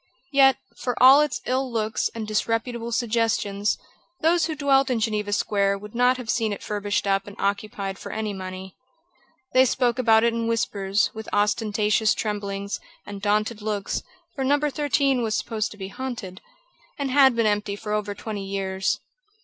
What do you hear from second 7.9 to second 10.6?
for any money. They spoke about it in